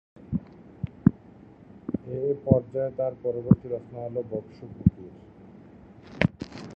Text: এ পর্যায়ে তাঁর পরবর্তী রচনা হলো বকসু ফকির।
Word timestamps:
এ 2.17 2.33
পর্যায়ে 2.45 2.91
তাঁর 2.97 3.13
পরবর্তী 3.23 3.67
রচনা 3.67 3.99
হলো 4.05 4.21
বকসু 4.31 4.65
ফকির। 4.73 5.13